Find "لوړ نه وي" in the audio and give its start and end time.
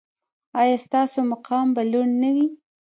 1.91-2.47